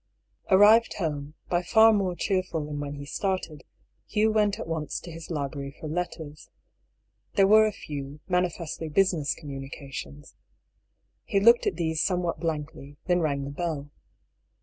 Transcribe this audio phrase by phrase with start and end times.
[0.49, 3.63] Arrived home, by far more cheerful than when he started,
[4.07, 6.49] Hugh went at once to his library for letters.
[7.35, 10.33] There were a few, manifestly business communications.
[11.23, 13.91] He looked at these somewhat blankly, then rang the bell.